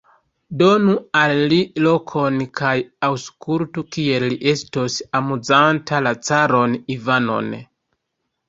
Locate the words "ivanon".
6.97-7.55